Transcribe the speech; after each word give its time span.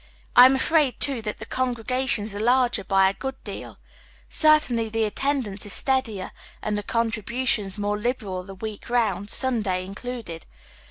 I 0.35 0.45
am 0.47 0.55
afraid, 0.55 0.99
too, 0.99 1.21
that 1.21 1.37
the 1.37 1.45
congregations 1.45 2.33
are 2.33 2.39
larger 2.39 2.83
by 2.83 3.07
a 3.07 3.13
good 3.13 3.35
deal; 3.43 3.77
certainly 4.27 4.89
the 4.89 5.03
attendance 5.03 5.63
is 5.63 5.73
steadier 5.73 6.31
and 6.63 6.75
the 6.75 6.81
contributions 6.81 7.77
more 7.77 7.99
liberal 7.99 8.43
the 8.43 8.55
week 8.55 8.89
round, 8.89 9.29
Sunday 9.29 9.85
in 9.85 9.93
eluded. 10.03 10.45